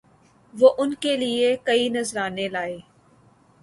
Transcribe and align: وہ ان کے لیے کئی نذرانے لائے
وہ 0.53 0.69
ان 0.77 0.93
کے 1.01 1.15
لیے 1.17 1.55
کئی 1.63 1.87
نذرانے 1.89 2.47
لائے 2.49 2.77